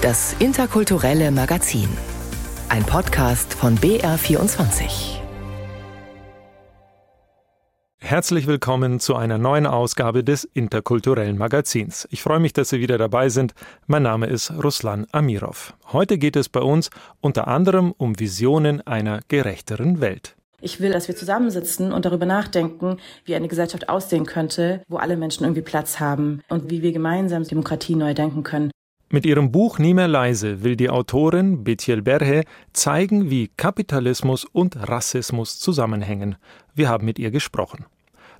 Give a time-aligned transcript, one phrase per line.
[0.00, 1.88] Das interkulturelle Magazin.
[2.68, 5.18] Ein Podcast von BR24.
[7.98, 12.06] Herzlich willkommen zu einer neuen Ausgabe des interkulturellen Magazins.
[12.12, 13.54] Ich freue mich, dass Sie wieder dabei sind.
[13.88, 15.74] Mein Name ist Ruslan Amirov.
[15.92, 16.90] Heute geht es bei uns
[17.20, 20.36] unter anderem um Visionen einer gerechteren Welt.
[20.60, 25.16] Ich will, dass wir zusammensitzen und darüber nachdenken, wie eine Gesellschaft aussehen könnte, wo alle
[25.16, 28.70] Menschen irgendwie Platz haben und wie wir gemeinsam Demokratie neu denken können.
[29.10, 32.44] Mit ihrem Buch Nie mehr leise will die Autorin Betiel Berhe
[32.74, 36.36] zeigen, wie Kapitalismus und Rassismus zusammenhängen.
[36.74, 37.86] Wir haben mit ihr gesprochen.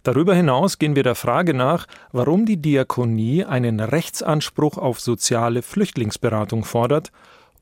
[0.02, 6.64] Darüber hinaus gehen wir der Frage nach, warum die Diakonie einen Rechtsanspruch auf soziale Flüchtlingsberatung
[6.64, 7.12] fordert,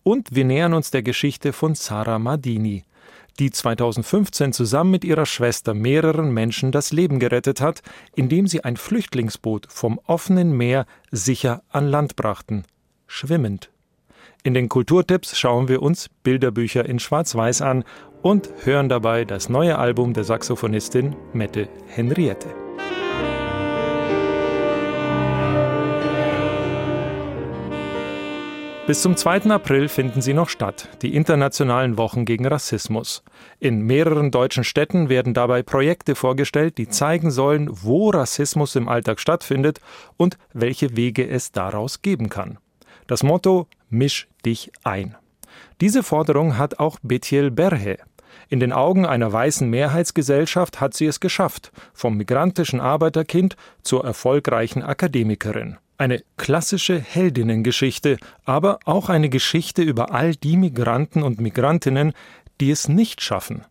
[0.02, 2.84] und wir nähern uns der Geschichte von Sarah Madini,
[3.38, 7.82] die 2015 zusammen mit ihrer Schwester mehreren Menschen das Leben gerettet hat,
[8.16, 12.64] indem sie ein Flüchtlingsboot vom offenen Meer sicher an Land brachten
[13.06, 13.70] schwimmend.
[14.42, 17.84] In den Kulturtipps schauen wir uns Bilderbücher in Schwarz-Weiß an
[18.22, 22.48] und hören dabei das neue Album der Saxophonistin Mette Henriette.
[28.86, 29.50] Bis zum 2.
[29.50, 33.24] April finden sie noch statt, die internationalen Wochen gegen Rassismus.
[33.58, 39.18] In mehreren deutschen Städten werden dabei Projekte vorgestellt, die zeigen sollen, wo Rassismus im Alltag
[39.18, 39.80] stattfindet
[40.16, 42.58] und welche Wege es daraus geben kann.
[43.06, 45.14] Das Motto Misch dich ein.
[45.80, 47.98] Diese Forderung hat auch Betiel Berhe.
[48.48, 54.82] In den Augen einer weißen Mehrheitsgesellschaft hat sie es geschafft, vom migrantischen Arbeiterkind zur erfolgreichen
[54.82, 55.78] Akademikerin.
[55.98, 62.12] Eine klassische Heldinnengeschichte, aber auch eine Geschichte über all die Migranten und Migrantinnen,
[62.60, 63.64] die es nicht schaffen.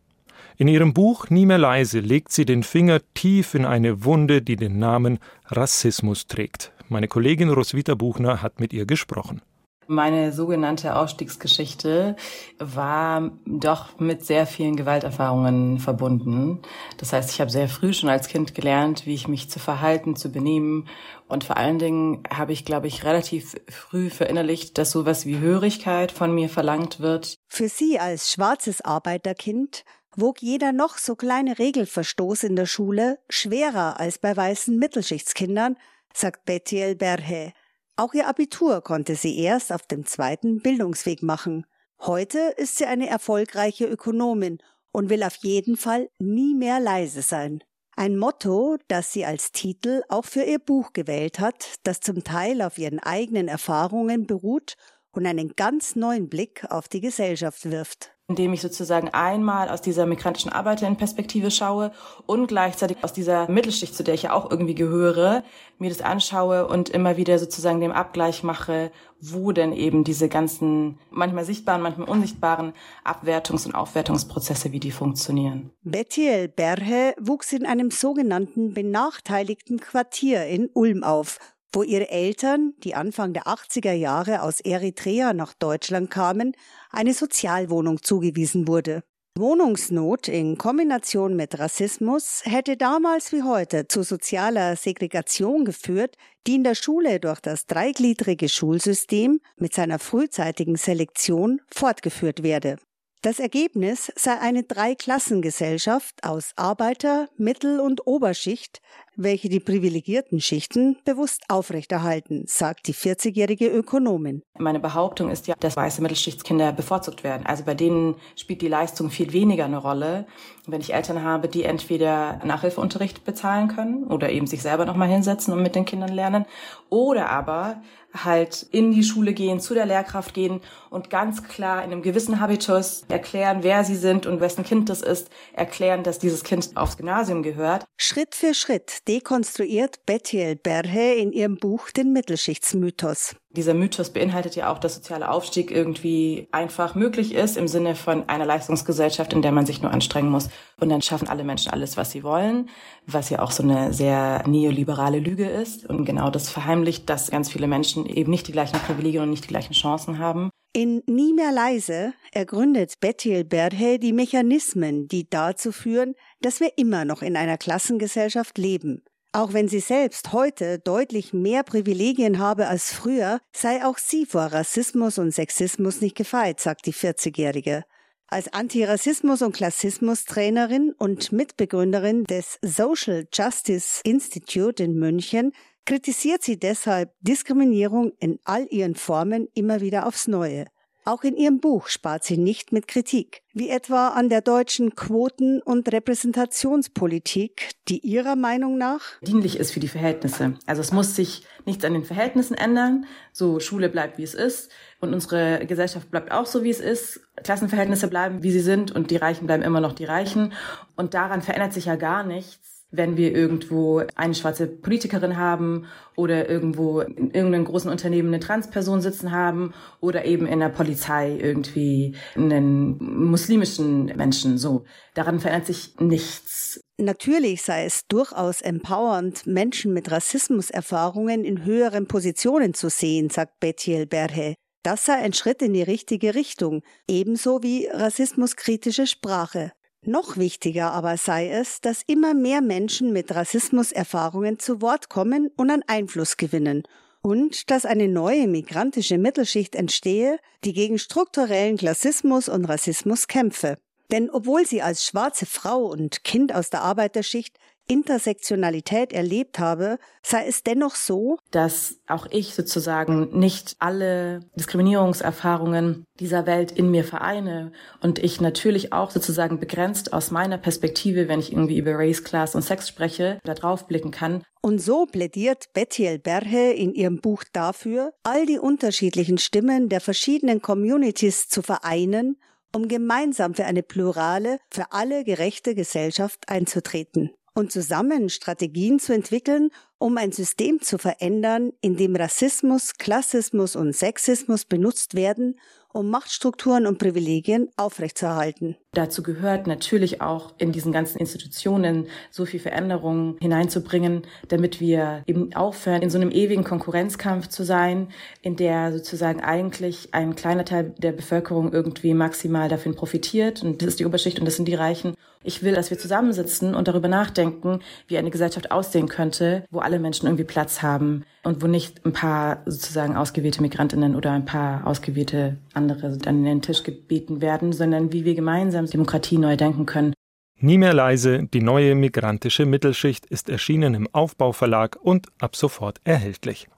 [0.57, 4.55] In ihrem Buch Nie mehr leise legt sie den Finger tief in eine Wunde, die
[4.55, 6.71] den Namen Rassismus trägt.
[6.87, 9.41] Meine Kollegin Roswitha Buchner hat mit ihr gesprochen.
[9.87, 12.15] Meine sogenannte Ausstiegsgeschichte
[12.57, 16.63] war doch mit sehr vielen Gewalterfahrungen verbunden.
[16.97, 20.15] Das heißt, ich habe sehr früh schon als Kind gelernt, wie ich mich zu verhalten,
[20.15, 20.87] zu benehmen.
[21.27, 26.11] Und vor allen Dingen habe ich, glaube ich, relativ früh verinnerlicht, dass sowas wie Hörigkeit
[26.11, 27.35] von mir verlangt wird.
[27.47, 29.83] Für sie als schwarzes Arbeiterkind
[30.15, 35.77] wog jeder noch so kleine Regelverstoß in der Schule schwerer als bei weißen Mittelschichtskindern,
[36.17, 37.53] sagt Betiel Berhe.
[37.97, 41.65] Auch ihr Abitur konnte sie erst auf dem zweiten Bildungsweg machen.
[41.99, 44.59] Heute ist sie eine erfolgreiche Ökonomin
[44.91, 47.63] und will auf jeden Fall nie mehr leise sein.
[47.95, 52.61] Ein Motto, das sie als Titel auch für ihr Buch gewählt hat, das zum Teil
[52.61, 54.75] auf ihren eigenen Erfahrungen beruht
[55.11, 60.07] und einen ganz neuen Blick auf die Gesellschaft wirft indem ich sozusagen einmal aus dieser
[60.07, 61.91] migrantischen Arbeiterinnenperspektive schaue
[62.25, 65.43] und gleichzeitig aus dieser Mittelschicht, zu der ich ja auch irgendwie gehöre,
[65.77, 68.91] mir das anschaue und immer wieder sozusagen den Abgleich mache,
[69.21, 75.69] wo denn eben diese ganzen manchmal sichtbaren, manchmal unsichtbaren Abwertungs- und Aufwertungsprozesse, wie die funktionieren.
[75.83, 81.37] Betiel Berhe wuchs in einem sogenannten benachteiligten Quartier in Ulm auf
[81.75, 86.55] wo ihre Eltern, die Anfang der 80er Jahre aus Eritrea nach Deutschland kamen,
[86.89, 89.03] eine Sozialwohnung zugewiesen wurde.
[89.37, 96.15] Wohnungsnot in Kombination mit Rassismus hätte damals wie heute zu sozialer Segregation geführt,
[96.47, 102.77] die in der Schule durch das dreigliedrige Schulsystem mit seiner frühzeitigen Selektion fortgeführt werde.
[103.25, 108.81] Das Ergebnis sei eine Dreiklassengesellschaft aus Arbeiter-, Mittel- und Oberschicht,
[109.15, 114.41] welche die privilegierten Schichten bewusst aufrechterhalten, sagt die 40-jährige Ökonomin.
[114.57, 117.45] Meine Behauptung ist ja, dass weiße Mittelschichtskinder bevorzugt werden.
[117.45, 120.25] Also bei denen spielt die Leistung viel weniger eine Rolle.
[120.65, 125.53] Wenn ich Eltern habe, die entweder Nachhilfeunterricht bezahlen können oder eben sich selber nochmal hinsetzen
[125.53, 126.45] und mit den Kindern lernen
[126.89, 127.81] oder aber
[128.23, 132.39] halt in die Schule gehen, zu der Lehrkraft gehen und ganz klar in einem gewissen
[132.39, 136.97] Habitus erklären, wer sie sind und wessen Kind das ist, erklären, dass dieses Kind aufs
[136.97, 137.85] Gymnasium gehört.
[137.97, 143.35] Schritt für Schritt dekonstruiert Betiel Berhe in ihrem Buch den Mittelschichtsmythos.
[143.51, 148.27] Dieser Mythos beinhaltet ja auch, dass sozialer Aufstieg irgendwie einfach möglich ist im Sinne von
[148.27, 150.49] einer Leistungsgesellschaft, in der man sich nur anstrengen muss.
[150.79, 152.69] Und dann schaffen alle Menschen alles, was sie wollen,
[153.05, 155.85] was ja auch so eine sehr neoliberale Lüge ist.
[155.89, 159.45] Und genau das verheimlicht, dass ganz viele Menschen eben nicht die gleichen Privilegien und nicht
[159.45, 160.49] die gleichen Chancen haben.
[160.75, 167.05] In Nie mehr leise ergründet Betiel Berhe die Mechanismen, die dazu führen, dass wir immer
[167.05, 169.01] noch in einer Klassengesellschaft leben.
[169.31, 174.47] Auch wenn sie selbst heute deutlich mehr Privilegien habe als früher, sei auch sie vor
[174.47, 177.85] Rassismus und Sexismus nicht gefeit, sagt die 40-Jährige.
[178.27, 185.53] Als Antirassismus- und Klassismus-Trainerin und Mitbegründerin des Social Justice Institute in München
[185.85, 190.65] kritisiert sie deshalb Diskriminierung in all ihren Formen immer wieder aufs Neue.
[191.07, 195.61] Auch in ihrem Buch spart sie nicht mit Kritik, wie etwa an der deutschen Quoten-
[195.61, 200.55] und Repräsentationspolitik, die ihrer Meinung nach dienlich ist für die Verhältnisse.
[200.65, 203.05] Also es muss sich nichts an den Verhältnissen ändern.
[203.33, 207.19] So Schule bleibt wie es ist und unsere Gesellschaft bleibt auch so wie es ist.
[207.43, 210.53] Klassenverhältnisse bleiben wie sie sind und die Reichen bleiben immer noch die Reichen
[210.95, 215.85] und daran verändert sich ja gar nichts wenn wir irgendwo eine schwarze Politikerin haben
[216.15, 221.37] oder irgendwo in irgendeinem großen Unternehmen eine Transperson sitzen haben oder eben in der Polizei
[221.37, 222.97] irgendwie einen
[223.29, 224.57] muslimischen Menschen.
[224.57, 226.79] So, daran verändert sich nichts.
[226.97, 234.05] Natürlich sei es durchaus empowernd, Menschen mit Rassismuserfahrungen in höheren Positionen zu sehen, sagt Betiel
[234.05, 234.55] Berhe.
[234.83, 239.71] Das sei ein Schritt in die richtige Richtung, ebenso wie rassismuskritische Sprache.
[240.07, 245.71] Noch wichtiger aber sei es, dass immer mehr Menschen mit Rassismuserfahrungen zu Wort kommen und
[245.71, 246.83] an Einfluss gewinnen
[247.23, 253.79] und dass eine neue migrantische Mittelschicht entstehe, die gegen strukturellen Klassismus und Rassismus kämpfe.
[254.11, 260.47] Denn obwohl sie als schwarze Frau und Kind aus der Arbeiterschicht Intersektionalität erlebt habe, sei
[260.47, 267.71] es dennoch so, dass auch ich sozusagen nicht alle Diskriminierungserfahrungen dieser Welt in mir vereine
[268.01, 272.55] und ich natürlich auch sozusagen begrenzt aus meiner Perspektive, wenn ich irgendwie über Race, Class
[272.55, 274.43] und Sex spreche, da drauf blicken kann.
[274.61, 280.61] Und so plädiert Betiel Berhe in ihrem Buch dafür, all die unterschiedlichen Stimmen der verschiedenen
[280.61, 282.37] Communities zu vereinen
[282.75, 289.71] um gemeinsam für eine plurale, für alle gerechte Gesellschaft einzutreten und zusammen Strategien zu entwickeln,
[289.97, 295.55] um ein System zu verändern, in dem Rassismus, Klassismus und Sexismus benutzt werden,
[295.93, 298.75] um Machtstrukturen und Privilegien aufrechtzuerhalten.
[298.91, 305.55] Dazu gehört natürlich auch in diesen ganzen Institutionen so viel Veränderung hineinzubringen, damit wir eben
[305.55, 308.09] aufhören, in so einem ewigen Konkurrenzkampf zu sein,
[308.41, 313.63] in der sozusagen eigentlich ein kleiner Teil der Bevölkerung irgendwie maximal davon profitiert.
[313.63, 315.15] Und das ist die Oberschicht und das sind die Reichen.
[315.47, 319.99] Ich will, dass wir zusammensitzen und darüber nachdenken, wie eine Gesellschaft aussehen könnte, wo alle
[319.99, 324.87] Menschen irgendwie Platz haben und wo nicht ein paar sozusagen ausgewählte Migrantinnen oder ein paar
[324.87, 330.15] ausgewählte andere an den Tisch gebeten werden, sondern wie wir gemeinsam Demokratie neu denken können.
[330.57, 336.69] Nie mehr leise, die neue migrantische Mittelschicht ist erschienen im Aufbauverlag und ab sofort erhältlich.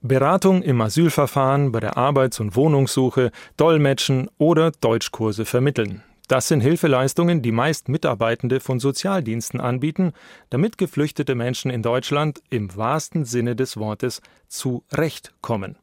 [0.00, 6.02] Beratung im Asylverfahren, bei der Arbeits- und Wohnungssuche, Dolmetschen oder Deutschkurse vermitteln.
[6.28, 10.12] Das sind Hilfeleistungen, die meist Mitarbeitende von Sozialdiensten anbieten,
[10.50, 15.78] damit geflüchtete Menschen in Deutschland im wahrsten Sinne des Wortes zurechtkommen.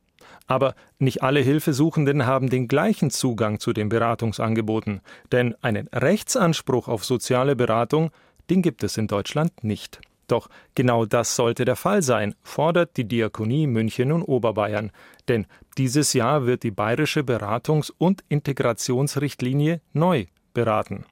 [0.46, 5.02] Aber nicht alle Hilfesuchenden haben den gleichen Zugang zu den Beratungsangeboten,
[5.32, 8.12] denn einen Rechtsanspruch auf soziale Beratung,
[8.52, 10.00] den gibt es in Deutschland nicht.
[10.28, 14.92] Doch genau das sollte der Fall sein, fordert die Diakonie München und Oberbayern.
[15.28, 15.48] Denn
[15.80, 21.06] dieses Jahr wird die bayerische Beratungs- und Integrationsrichtlinie neu beraten.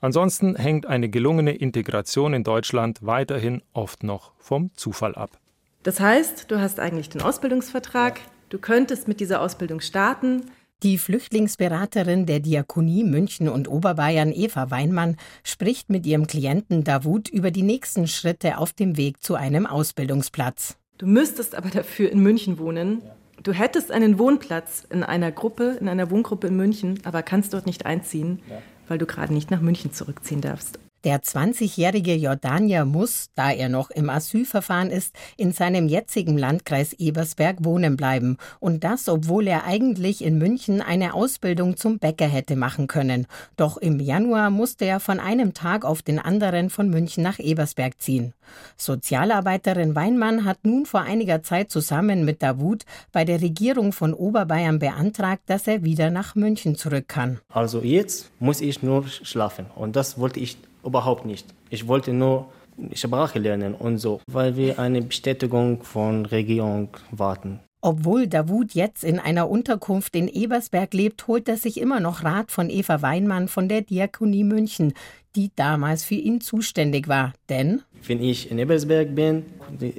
[0.00, 5.38] Ansonsten hängt eine gelungene Integration in Deutschland weiterhin oft noch vom Zufall ab.
[5.84, 10.50] Das heißt, du hast eigentlich den Ausbildungsvertrag, du könntest mit dieser Ausbildung starten,
[10.82, 17.50] die Flüchtlingsberaterin der Diakonie München und Oberbayern Eva Weinmann spricht mit ihrem Klienten Davut über
[17.50, 20.76] die nächsten Schritte auf dem Weg zu einem Ausbildungsplatz.
[20.98, 23.00] Du müsstest aber dafür in München wohnen.
[23.42, 27.64] Du hättest einen Wohnplatz in einer Gruppe, in einer Wohngruppe in München, aber kannst dort
[27.64, 28.42] nicht einziehen,
[28.88, 30.78] weil du gerade nicht nach München zurückziehen darfst.
[31.06, 37.58] Der 20-jährige Jordanier muss, da er noch im Asylverfahren ist, in seinem jetzigen Landkreis Ebersberg
[37.64, 38.38] wohnen bleiben.
[38.58, 43.28] Und das, obwohl er eigentlich in München eine Ausbildung zum Bäcker hätte machen können.
[43.56, 48.00] Doch im Januar musste er von einem Tag auf den anderen von München nach Ebersberg
[48.00, 48.34] ziehen.
[48.76, 52.82] Sozialarbeiterin Weinmann hat nun vor einiger Zeit zusammen mit Davut
[53.12, 57.38] bei der Regierung von Oberbayern beantragt, dass er wieder nach München zurück kann.
[57.48, 59.66] Also jetzt muss ich nur schlafen.
[59.76, 61.46] Und das wollte ich überhaupt nicht.
[61.70, 62.46] Ich wollte nur
[62.92, 67.60] Sprache lernen und so, weil wir eine Bestätigung von Regierung warten.
[67.80, 72.50] Obwohl Davut jetzt in einer Unterkunft in Ebersberg lebt, holt er sich immer noch Rat
[72.50, 74.92] von Eva Weinmann von der Diakonie München,
[75.36, 77.32] die damals für ihn zuständig war.
[77.48, 79.44] Denn wenn ich in Ebersberg bin,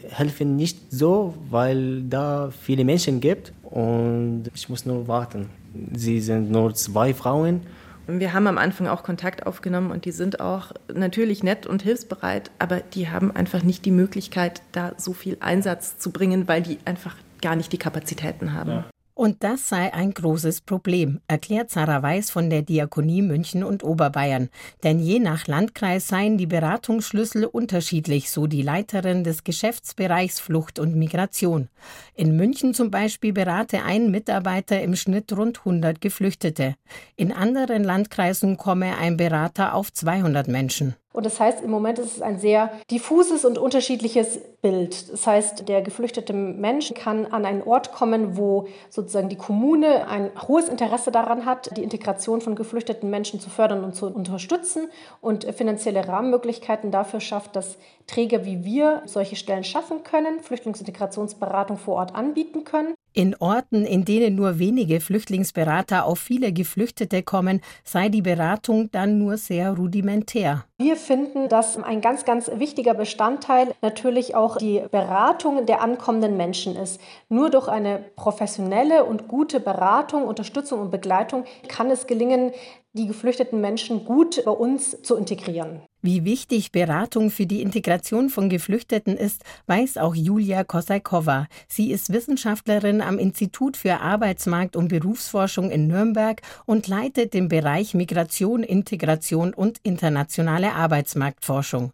[0.09, 5.49] helfen nicht so, weil da viele Menschen gibt und ich muss nur warten.
[5.93, 7.61] Sie sind nur zwei Frauen
[8.07, 12.51] wir haben am Anfang auch Kontakt aufgenommen und die sind auch natürlich nett und hilfsbereit,
[12.59, 16.79] aber die haben einfach nicht die Möglichkeit, da so viel Einsatz zu bringen, weil die
[16.85, 18.71] einfach gar nicht die Kapazitäten haben.
[18.71, 18.85] Ja.
[19.17, 24.49] Und das sei ein großes Problem, erklärt Sarah Weiß von der Diakonie München und Oberbayern.
[24.83, 30.95] Denn je nach Landkreis seien die Beratungsschlüssel unterschiedlich, so die Leiterin des Geschäftsbereichs Flucht und
[30.95, 31.67] Migration.
[32.13, 36.75] In München zum Beispiel berate ein Mitarbeiter im Schnitt rund 100 Geflüchtete.
[37.15, 40.93] In anderen Landkreisen komme ein Berater auf 200 Menschen.
[41.17, 45.11] Und das heißt, im Moment ist es ein sehr diffuses und unterschiedliches Bild.
[45.11, 50.29] Das heißt, der geflüchtete Mensch kann an einen Ort kommen, wo sozusagen die Kommune ein
[50.47, 55.45] hohes Interesse daran hat, die Integration von geflüchteten Menschen zu fördern und zu unterstützen und
[55.55, 62.13] finanzielle Rahmenmöglichkeiten dafür schafft, dass Träger wie wir solche Stellen schaffen können, Flüchtlingsintegrationsberatung vor Ort
[62.13, 62.93] anbieten können.
[63.17, 69.17] In Orten, in denen nur wenige Flüchtlingsberater auf viele Geflüchtete kommen, sei die Beratung dann
[69.17, 70.65] nur sehr rudimentär.
[70.77, 76.75] Wir finden, dass ein ganz, ganz wichtiger Bestandteil natürlich auch die Beratung der ankommenden Menschen
[76.75, 77.01] ist.
[77.27, 82.51] Nur durch eine professionelle und gute Beratung, Unterstützung und Begleitung kann es gelingen,
[82.93, 85.81] die geflüchteten Menschen gut bei uns zu integrieren.
[86.07, 91.47] Wie wichtig Beratung für die Integration von Geflüchteten ist, weiß auch Julia Kosaikova.
[91.67, 97.93] Sie ist Wissenschaftlerin am Institut für Arbeitsmarkt und Berufsforschung in Nürnberg und leitet den Bereich
[97.93, 101.91] Migration, Integration und internationale Arbeitsmarktforschung.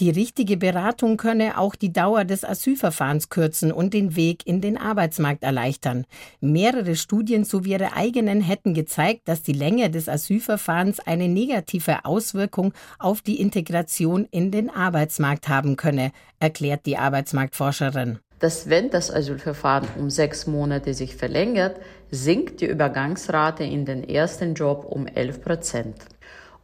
[0.00, 4.76] Die richtige Beratung könne auch die Dauer des Asylverfahrens kürzen und den Weg in den
[4.76, 6.04] Arbeitsmarkt erleichtern.
[6.40, 12.72] Mehrere Studien zu ihre eigenen hätten gezeigt, dass die Länge des Asylverfahrens eine negative Auswirkung
[12.98, 18.18] auf die Integration in den Arbeitsmarkt haben könne, erklärt die Arbeitsmarktforscherin.
[18.38, 21.76] Dass wenn das Asylverfahren um sechs Monate sich verlängert,
[22.10, 25.96] sinkt die Übergangsrate in den ersten Job um 11 Prozent.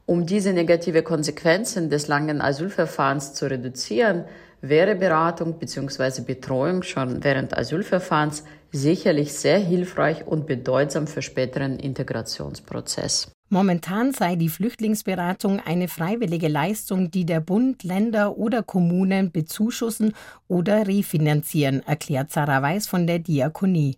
[0.07, 4.25] Um diese negative Konsequenzen des langen Asylverfahrens zu reduzieren,
[4.63, 6.23] wäre Beratung bzw.
[6.23, 13.31] Betreuung schon während Asylverfahrens sicherlich sehr hilfreich und bedeutsam für späteren Integrationsprozess.
[13.51, 20.15] Momentan sei die Flüchtlingsberatung eine freiwillige Leistung, die der Bund, Länder oder Kommunen bezuschussen
[20.49, 23.97] oder refinanzieren, erklärt Sarah Weiß von der Diakonie.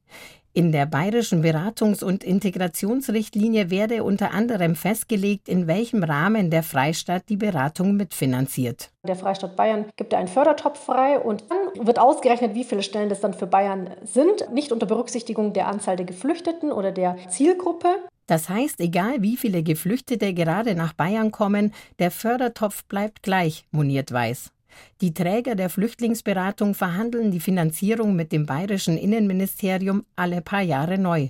[0.53, 7.29] In der bayerischen Beratungs- und Integrationsrichtlinie werde unter anderem festgelegt, in welchem Rahmen der Freistaat
[7.29, 8.91] die Beratung mitfinanziert.
[9.07, 13.21] Der Freistaat Bayern gibt einen Fördertopf frei und dann wird ausgerechnet, wie viele Stellen das
[13.21, 17.89] dann für Bayern sind, nicht unter Berücksichtigung der Anzahl der Geflüchteten oder der Zielgruppe.
[18.31, 24.13] Das heißt, egal wie viele Geflüchtete gerade nach Bayern kommen, der Fördertopf bleibt gleich, moniert
[24.13, 24.53] Weiß.
[25.01, 31.29] Die Träger der Flüchtlingsberatung verhandeln die Finanzierung mit dem bayerischen Innenministerium alle paar Jahre neu.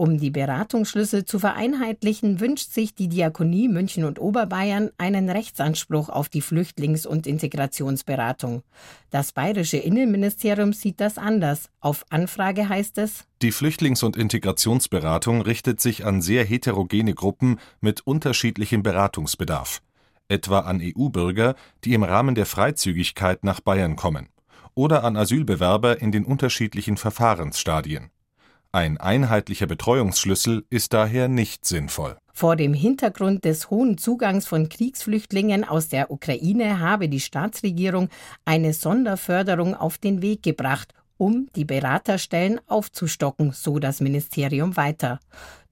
[0.00, 6.28] Um die Beratungsschlüsse zu vereinheitlichen, wünscht sich die Diakonie München und Oberbayern einen Rechtsanspruch auf
[6.28, 8.62] die Flüchtlings- und Integrationsberatung.
[9.10, 11.70] Das bayerische Innenministerium sieht das anders.
[11.80, 18.06] Auf Anfrage heißt es, die Flüchtlings- und Integrationsberatung richtet sich an sehr heterogene Gruppen mit
[18.06, 19.82] unterschiedlichem Beratungsbedarf
[20.28, 21.54] etwa an EU-Bürger,
[21.84, 24.28] die im Rahmen der Freizügigkeit nach Bayern kommen,
[24.74, 28.10] oder an Asylbewerber in den unterschiedlichen Verfahrensstadien.
[28.70, 32.18] Ein einheitlicher Betreuungsschlüssel ist daher nicht sinnvoll.
[32.34, 38.10] Vor dem Hintergrund des hohen Zugangs von Kriegsflüchtlingen aus der Ukraine habe die Staatsregierung
[38.44, 45.18] eine Sonderförderung auf den Weg gebracht, um die Beraterstellen aufzustocken, so das Ministerium weiter.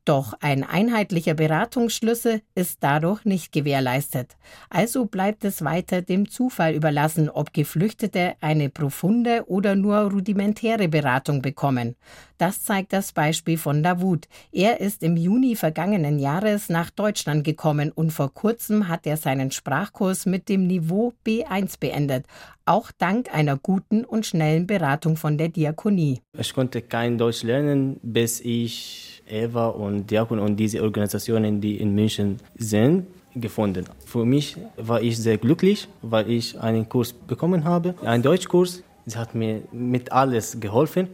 [0.06, 4.36] Doch ein einheitlicher Beratungsschlüssel ist dadurch nicht gewährleistet.
[4.70, 11.42] Also bleibt es weiter dem Zufall überlassen, ob Geflüchtete eine profunde oder nur rudimentäre Beratung
[11.42, 11.96] bekommen.
[12.38, 14.28] Das zeigt das Beispiel von Davut.
[14.52, 19.50] Er ist im Juni vergangenen Jahres nach Deutschland gekommen und vor kurzem hat er seinen
[19.50, 22.26] Sprachkurs mit dem Niveau B1 beendet.
[22.64, 26.20] Auch dank einer guten und schnellen Beratung von der Diakonie.
[26.38, 31.94] Ich konnte kein Deutsch lernen, bis ich Eva und Diakon und diese Organisationen, die in
[31.94, 33.84] München sind, gefunden.
[34.04, 38.82] Für mich war ich sehr glücklich, weil ich einen Kurs bekommen habe, einen Deutschkurs.
[39.04, 41.08] Sie hat mir mit alles geholfen.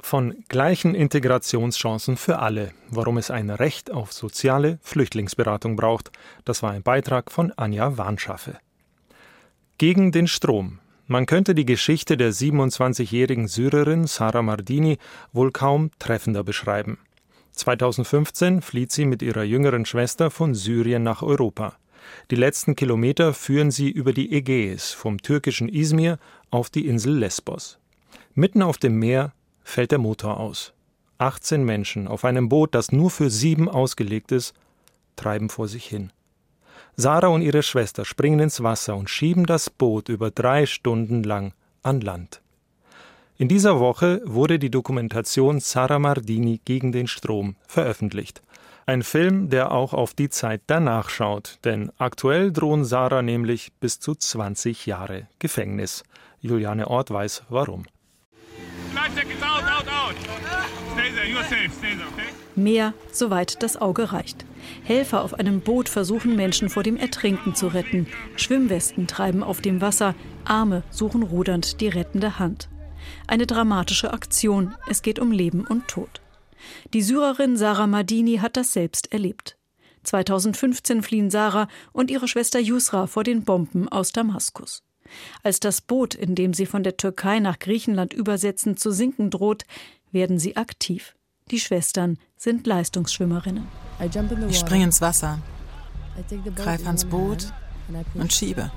[0.00, 6.12] Von gleichen Integrationschancen für alle, warum es ein Recht auf soziale Flüchtlingsberatung braucht,
[6.44, 8.58] das war ein Beitrag von Anja Warnschaffe.
[9.76, 10.78] Gegen den Strom.
[11.06, 14.98] Man könnte die Geschichte der 27-jährigen Syrerin Sarah Mardini
[15.32, 16.98] wohl kaum treffender beschreiben.
[17.58, 21.76] 2015 flieht sie mit ihrer jüngeren Schwester von Syrien nach Europa.
[22.30, 26.18] Die letzten Kilometer führen sie über die Ägäis vom türkischen Izmir
[26.50, 27.78] auf die Insel Lesbos.
[28.34, 30.72] Mitten auf dem Meer fällt der Motor aus.
[31.18, 34.54] 18 Menschen auf einem Boot, das nur für sieben ausgelegt ist,
[35.16, 36.12] treiben vor sich hin.
[36.96, 41.52] Sarah und ihre Schwester springen ins Wasser und schieben das Boot über drei Stunden lang
[41.82, 42.40] an Land.
[43.40, 48.42] In dieser Woche wurde die Dokumentation Sara Mardini gegen den Strom veröffentlicht.
[48.84, 54.00] Ein Film, der auch auf die Zeit danach schaut, denn aktuell drohen Sarah nämlich bis
[54.00, 56.02] zu 20 Jahre Gefängnis.
[56.40, 57.84] Juliane Ort weiß warum.
[62.56, 64.46] Mehr, soweit das Auge reicht.
[64.82, 68.08] Helfer auf einem Boot versuchen Menschen vor dem Ertrinken zu retten.
[68.34, 72.68] Schwimmwesten treiben auf dem Wasser, Arme suchen rudernd die rettende Hand.
[73.26, 76.20] Eine dramatische Aktion, es geht um Leben und Tod.
[76.92, 79.56] Die Syrerin Sarah Madini hat das selbst erlebt.
[80.04, 84.82] 2015 fliehen Sarah und ihre Schwester Yusra vor den Bomben aus Damaskus.
[85.42, 89.64] Als das Boot, in dem sie von der Türkei nach Griechenland übersetzen, zu sinken droht,
[90.12, 91.14] werden sie aktiv.
[91.50, 93.66] Die Schwestern sind Leistungsschwimmerinnen.
[94.48, 95.38] Ich springe ins Wasser,
[96.54, 97.52] greife ans Boot
[98.14, 98.70] und schiebe.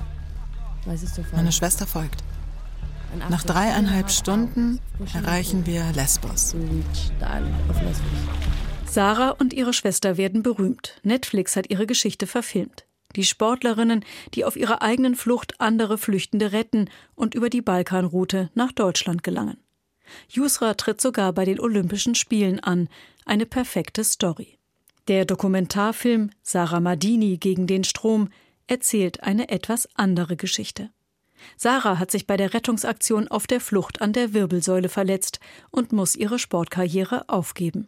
[1.34, 2.24] Meine Schwester folgt.
[3.30, 4.80] Nach dreieinhalb Stunden
[5.14, 6.56] erreichen wir Lesbos.
[8.86, 11.00] Sarah und ihre Schwester werden berühmt.
[11.04, 12.86] Netflix hat ihre Geschichte verfilmt.
[13.16, 18.72] Die Sportlerinnen, die auf ihrer eigenen Flucht andere Flüchtende retten und über die Balkanroute nach
[18.72, 19.58] Deutschland gelangen.
[20.30, 22.90] Yusra tritt sogar bei den Olympischen Spielen an.
[23.26, 24.58] Eine perfekte Story.
[25.08, 28.30] Der Dokumentarfilm Sarah Madini gegen den Strom
[28.68, 30.90] erzählt eine etwas andere Geschichte.
[31.58, 36.16] Sarah hat sich bei der Rettungsaktion auf der Flucht an der Wirbelsäule verletzt und muss
[36.16, 37.88] ihre Sportkarriere aufgeben.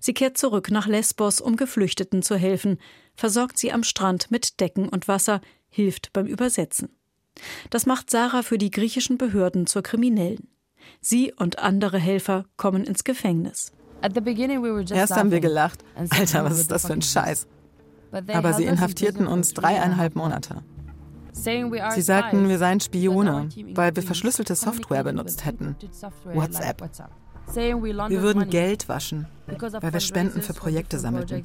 [0.00, 2.78] Sie kehrt zurück nach Lesbos, um Geflüchteten zu helfen,
[3.14, 6.88] versorgt sie am Strand mit Decken und Wasser, hilft beim Übersetzen.
[7.70, 10.48] Das macht Sarah für die griechischen Behörden zur Kriminellen.
[11.00, 13.72] Sie und andere Helfer kommen ins Gefängnis.
[14.90, 15.84] Erst haben wir gelacht.
[15.94, 17.46] Alter, was ist das für ein Scheiß?
[18.12, 20.62] Aber sie inhaftierten uns dreieinhalb Monate.
[21.36, 25.76] Sie sagten, wir seien Spione, weil wir verschlüsselte Software benutzt hätten.
[26.24, 26.82] WhatsApp.
[27.54, 31.44] Wir würden Geld waschen, weil wir Spenden für Projekte sammelten.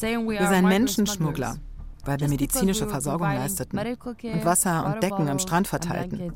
[0.00, 1.58] Wir seien Menschenschmuggler,
[2.04, 6.32] weil wir medizinische Versorgung leisteten und Wasser und Decken am Strand verteilten.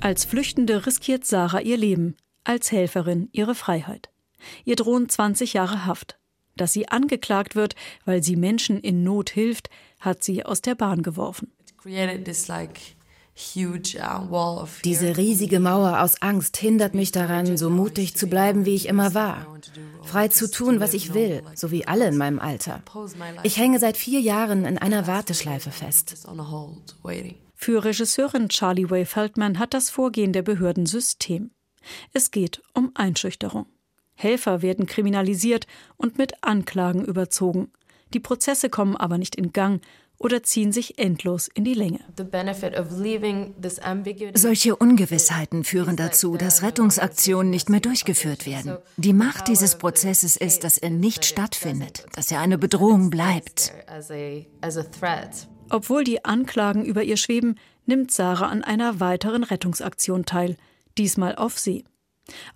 [0.00, 4.10] Als Flüchtende riskiert Sarah ihr Leben, als Helferin ihre Freiheit.
[4.64, 6.19] Ihr drohen 20 Jahre Haft.
[6.60, 11.02] Dass sie angeklagt wird, weil sie Menschen in Not hilft, hat sie aus der Bahn
[11.02, 11.50] geworfen.
[11.86, 11.88] Uh,
[14.84, 19.14] Diese riesige Mauer aus Angst hindert mich daran, so mutig zu bleiben, wie ich immer
[19.14, 19.46] war.
[20.02, 22.82] Frei zu tun, was ich will, so wie alle in meinem Alter.
[23.42, 26.28] Ich hänge seit vier Jahren in einer Warteschleife fest.
[27.54, 31.52] Für Regisseurin Charlie Way Feldman hat das Vorgehen der Behörden System.
[32.12, 33.64] Es geht um Einschüchterung.
[34.20, 37.70] Helfer werden kriminalisiert und mit Anklagen überzogen.
[38.12, 39.82] Die Prozesse kommen aber nicht in Gang
[40.18, 42.00] oder ziehen sich endlos in die Länge.
[44.34, 48.76] Solche Ungewissheiten führen dazu, dass Rettungsaktionen nicht mehr durchgeführt werden.
[48.98, 53.72] Die Macht dieses Prozesses ist, dass er nicht stattfindet, dass er eine Bedrohung bleibt.
[55.70, 60.56] Obwohl die Anklagen über ihr schweben, nimmt Sarah an einer weiteren Rettungsaktion teil,
[60.98, 61.84] diesmal auf See.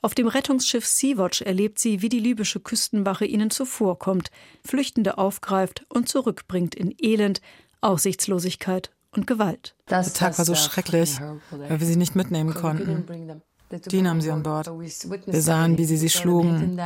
[0.02, 4.30] Auf dem Rettungsschiff Sea-Watch erlebt sie, wie die libysche Küstenwache ihnen zuvorkommt,
[4.64, 7.40] Flüchtende aufgreift und zurückbringt in Elend,
[7.80, 9.76] Aussichtslosigkeit und Gewalt.
[9.88, 13.42] Der Tag war so schrecklich, weil wir sie nicht mitnehmen konnten.
[13.86, 14.68] Die nahmen sie an Bord.
[14.68, 16.78] Wir sahen, wie sie sie schlugen.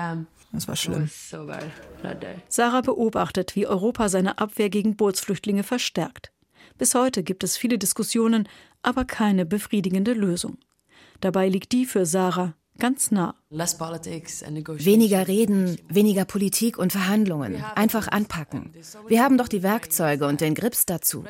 [0.56, 1.10] Es war schlimm.
[2.48, 6.32] Sarah beobachtet, wie Europa seine Abwehr gegen Bootsflüchtlinge verstärkt.
[6.78, 8.48] Bis heute gibt es viele Diskussionen,
[8.82, 10.58] aber keine befriedigende Lösung.
[11.20, 13.34] Dabei liegt die für Sarah ganz nah.
[13.50, 17.62] Weniger Reden, weniger Politik und Verhandlungen.
[17.74, 18.72] Einfach anpacken.
[19.06, 21.24] Wir haben doch die Werkzeuge und den Grips dazu.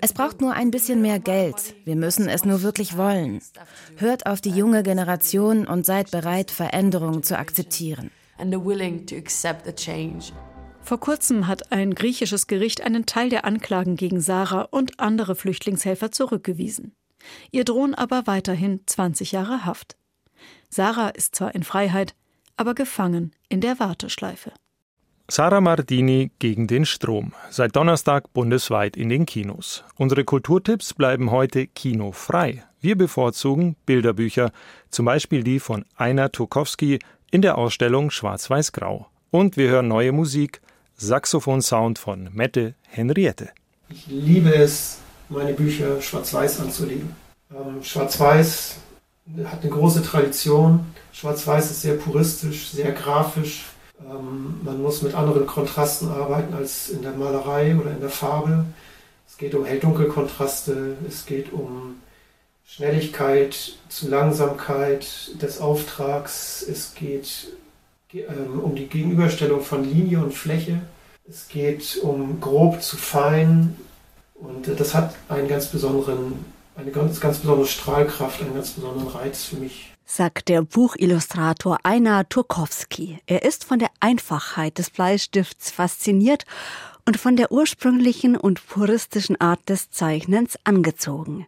[0.00, 1.74] Es braucht nur ein bisschen mehr Geld.
[1.84, 3.40] Wir müssen es nur wirklich wollen.
[3.96, 8.10] Hört auf die junge Generation und seid bereit, Veränderungen zu akzeptieren.
[10.82, 16.12] Vor kurzem hat ein griechisches Gericht einen Teil der Anklagen gegen Sarah und andere Flüchtlingshelfer
[16.12, 16.94] zurückgewiesen.
[17.50, 19.96] Ihr drohen aber weiterhin 20 Jahre Haft.
[20.68, 22.14] Sarah ist zwar in Freiheit,
[22.56, 24.52] aber gefangen in der Warteschleife.
[25.28, 27.32] Sarah Mardini gegen den Strom.
[27.50, 29.82] Seit Donnerstag bundesweit in den Kinos.
[29.96, 32.62] Unsere Kulturtipps bleiben heute kinofrei.
[32.80, 34.52] Wir bevorzugen Bilderbücher,
[34.90, 37.00] zum Beispiel die von Einer Tukowski
[37.32, 39.08] in der Ausstellung Schwarz-Weiß-Grau.
[39.32, 40.60] Und wir hören neue Musik,
[40.94, 43.50] Saxophon-Sound von Mette Henriette.
[43.88, 44.98] Ich liebe es,
[45.28, 47.16] meine Bücher schwarz-weiß anzulegen.
[47.50, 48.76] Ähm, schwarz-weiß
[49.44, 50.86] hat eine große Tradition.
[51.12, 53.64] Schwarz-weiß ist sehr puristisch, sehr grafisch.
[54.00, 58.64] Ähm, man muss mit anderen Kontrasten arbeiten als in der Malerei oder in der Farbe.
[59.28, 61.96] Es geht um hell-dunkel-Kontraste, es geht um
[62.66, 66.64] Schnelligkeit zu Langsamkeit des Auftrags.
[66.68, 67.48] Es geht
[68.12, 70.80] ähm, um die Gegenüberstellung von Linie und Fläche.
[71.28, 73.76] Es geht um grob zu fein.
[74.34, 76.44] Und das hat einen ganz besonderen,
[76.76, 82.28] eine ganz, ganz besondere Strahlkraft, einen ganz besonderen Reiz für mich sagt der Buchillustrator Einar
[82.28, 83.18] Turkowski.
[83.26, 86.44] Er ist von der Einfachheit des Bleistifts fasziniert
[87.04, 91.46] und von der ursprünglichen und puristischen Art des Zeichnens angezogen.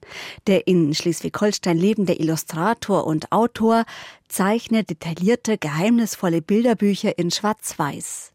[0.49, 3.85] Der in Schleswig-Holstein lebende Illustrator und Autor
[4.29, 8.33] zeichnet detaillierte, geheimnisvolle Bilderbücher in Schwarz-Weiß.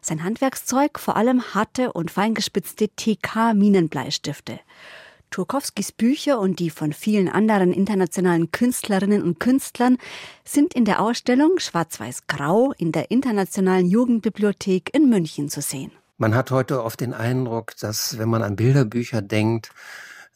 [0.00, 4.60] Sein Handwerkszeug vor allem harte und feingespitzte TK-Minenbleistifte.
[5.30, 9.98] Turkowskis Bücher und die von vielen anderen internationalen Künstlerinnen und Künstlern
[10.44, 15.92] sind in der Ausstellung Schwarz-Weiß-Grau in der Internationalen Jugendbibliothek in München zu sehen.
[16.18, 19.70] Man hat heute oft den Eindruck, dass wenn man an Bilderbücher denkt,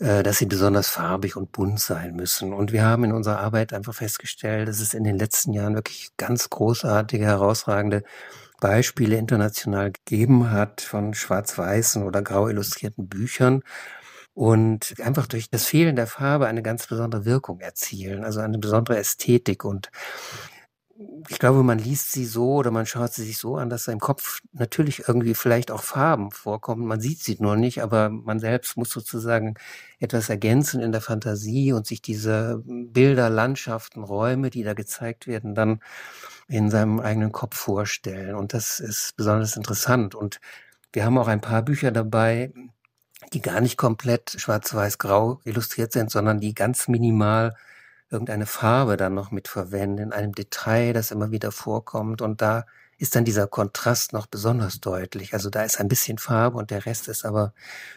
[0.00, 2.54] äh, dass sie besonders farbig und bunt sein müssen.
[2.54, 6.10] Und wir haben in unserer Arbeit einfach festgestellt, dass es in den letzten Jahren wirklich
[6.16, 8.02] ganz großartige, herausragende
[8.60, 13.62] Beispiele international gegeben hat von schwarz-weißen oder grau illustrierten Büchern
[14.34, 18.98] und einfach durch das Fehlen der Farbe eine ganz besondere Wirkung erzielen, also eine besondere
[18.98, 19.90] Ästhetik und
[21.28, 24.00] ich glaube, man liest sie so oder man schaut sie sich so an, dass im
[24.00, 26.86] Kopf natürlich irgendwie vielleicht auch Farben vorkommen.
[26.86, 29.54] Man sieht sie nur nicht, aber man selbst muss sozusagen
[29.98, 35.54] etwas ergänzen in der Fantasie und sich diese Bilder, Landschaften, Räume, die da gezeigt werden,
[35.54, 35.80] dann
[36.48, 38.34] in seinem eigenen Kopf vorstellen.
[38.34, 40.14] Und das ist besonders interessant.
[40.14, 40.40] Und
[40.92, 42.52] wir haben auch ein paar Bücher dabei,
[43.32, 47.54] die gar nicht komplett schwarz-weiß-grau illustriert sind, sondern die ganz minimal
[48.10, 52.22] irgendeine Farbe dann noch mit verwenden, in einem Detail, das immer wieder vorkommt.
[52.22, 52.66] Und da
[52.98, 55.32] ist dann dieser Kontrast noch besonders deutlich.
[55.32, 57.54] Also da ist ein bisschen Farbe und der Rest ist aber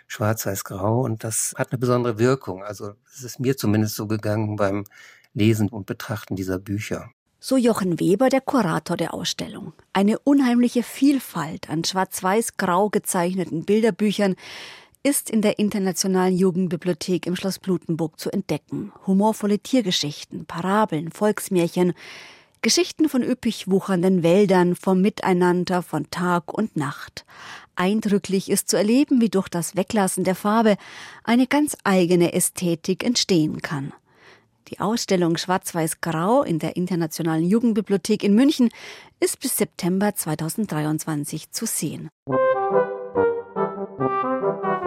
[0.08, 2.64] schwarz-weiß-grau und das hat eine besondere Wirkung.
[2.64, 4.86] Also es ist mir zumindest so gegangen beim
[5.34, 7.10] Lesen und Betrachten dieser Bücher.
[7.40, 9.74] So Jochen Weber, der Kurator der Ausstellung.
[9.92, 14.38] Eine unheimliche Vielfalt an schwarz-weiß-grau gezeichneten Bilderbüchern,
[15.04, 18.94] ist in der Internationalen Jugendbibliothek im Schloss Blutenburg zu entdecken.
[19.06, 21.94] Humorvolle Tiergeschichten, Parabeln, Volksmärchen,
[22.62, 27.26] Geschichten von üppig wuchernden Wäldern, vom Miteinander von Tag und Nacht.
[27.76, 30.78] Eindrücklich ist zu erleben, wie durch das Weglassen der Farbe
[31.26, 33.92] eine ganz eigene Ästhetik entstehen kann.
[34.70, 38.70] Die Ausstellung Schwarz-Weiß-Grau in der Internationalen Jugendbibliothek in München
[39.20, 42.10] ist bis September 2023 zu sehen.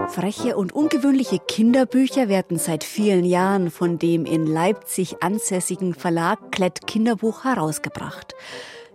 [0.09, 6.87] Freche und ungewöhnliche Kinderbücher werden seit vielen Jahren von dem in Leipzig ansässigen Verlag Klett
[6.87, 8.35] Kinderbuch herausgebracht.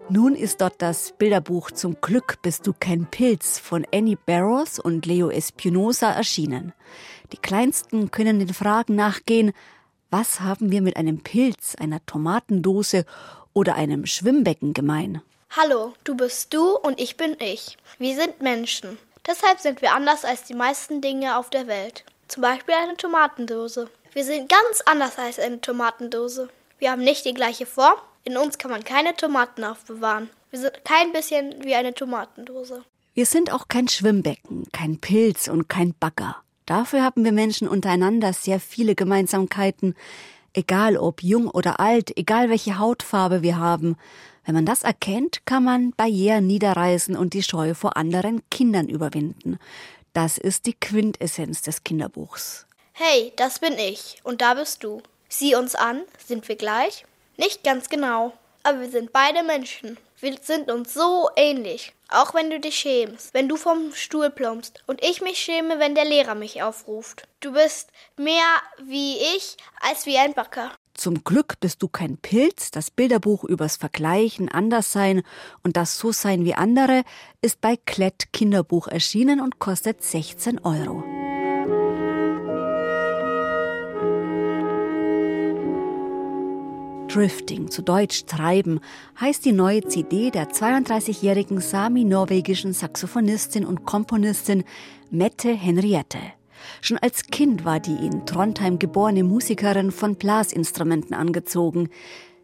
[0.10, 5.06] Nun ist dort das Bilderbuch Zum Glück bist du kein Pilz von Annie Barrows und
[5.06, 6.74] Leo Espinosa erschienen.
[7.32, 9.52] Die Kleinsten können den Fragen nachgehen,
[10.10, 13.06] was haben wir mit einem Pilz, einer Tomatendose
[13.54, 15.22] oder einem Schwimmbecken gemein?
[15.52, 17.78] Hallo, du bist du und ich bin ich.
[18.00, 18.98] Wir sind Menschen.
[19.28, 22.04] Deshalb sind wir anders als die meisten Dinge auf der Welt.
[22.28, 23.90] Zum Beispiel eine Tomatendose.
[24.14, 26.50] Wir sind ganz anders als eine Tomatendose.
[26.80, 27.98] Wir haben nicht die gleiche Form.
[28.24, 30.30] In uns kann man keine Tomaten aufbewahren.
[30.50, 32.84] Wir sind kein bisschen wie eine Tomatendose.
[33.14, 36.38] Wir sind auch kein Schwimmbecken, kein Pilz und kein Bagger.
[36.66, 39.96] Dafür haben wir Menschen untereinander sehr viele Gemeinsamkeiten,
[40.54, 43.98] egal ob jung oder alt, egal welche Hautfarbe wir haben.
[44.46, 49.60] Wenn man das erkennt, kann man Barrieren niederreißen und die Scheu vor anderen Kindern überwinden.
[50.14, 52.66] Das ist die Quintessenz des Kinderbuchs.
[52.94, 55.02] Hey, das bin ich und da bist du.
[55.30, 57.06] Sieh uns an, sind wir gleich?
[57.38, 59.98] Nicht ganz genau, aber wir sind beide Menschen.
[60.20, 61.94] Wir sind uns so ähnlich.
[62.10, 65.96] Auch wenn du dich schämst, wenn du vom Stuhl plumpst und ich mich schäme, wenn
[65.96, 67.24] der Lehrer mich aufruft.
[67.40, 70.72] Du bist mehr wie ich als wie ein Backer.
[71.02, 72.70] Zum Glück bist du kein Pilz.
[72.70, 75.24] Das Bilderbuch übers Vergleichen, Anderssein
[75.64, 77.02] und das So-Sein wie andere
[77.42, 81.04] ist bei Klett Kinderbuch erschienen und kostet 16 Euro.
[87.08, 88.80] Drifting, zu Deutsch Treiben,
[89.20, 94.64] heißt die neue CD der 32-jährigen sami-norwegischen Saxophonistin und Komponistin
[95.10, 96.20] Mette Henriette.
[96.82, 101.90] Schon als Kind war die in Trondheim geborene Musikerin von Blasinstrumenten angezogen.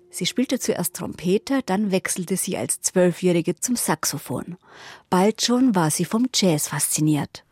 [0.10, 4.58] Sie spielte zuerst Trompete, dann wechselte sie als Zwölfjährige zum Saxophon.
[5.10, 7.43] Bald schon war sie vom Jazz fasziniert.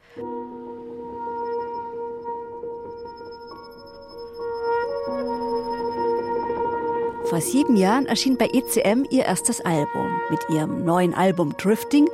[7.25, 10.07] Vor sieben Jahren erschien bei ECM ihr erstes Album.
[10.29, 12.07] Mit ihrem neuen Album Drifting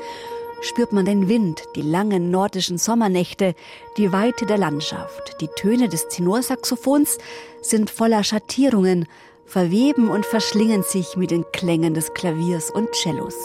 [0.61, 3.55] spürt man den Wind, die langen nordischen Sommernächte,
[3.97, 5.41] die Weite der Landschaft.
[5.41, 7.17] Die Töne des Tenorsaxophons
[7.61, 9.07] sind voller Schattierungen,
[9.45, 13.35] verweben und verschlingen sich mit den Klängen des Klaviers und Cellos.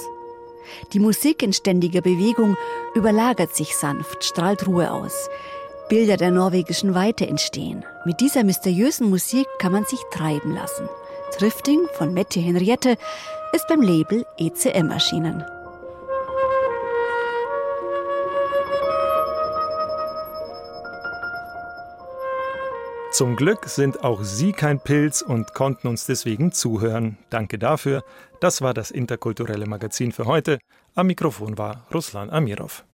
[0.93, 2.57] Die Musik in ständiger Bewegung
[2.95, 5.29] überlagert sich sanft, strahlt Ruhe aus.
[5.89, 7.85] Bilder der norwegischen Weite entstehen.
[8.05, 10.89] Mit dieser mysteriösen Musik kann man sich treiben lassen.
[11.39, 12.97] Drifting von Mette Henriette
[13.53, 15.45] ist beim Label ECM erschienen.
[23.17, 27.17] Zum Glück sind auch Sie kein Pilz und konnten uns deswegen zuhören.
[27.31, 28.05] Danke dafür.
[28.41, 30.59] Das war das interkulturelle Magazin für heute.
[30.95, 32.85] Am Mikrofon war Ruslan Amirov.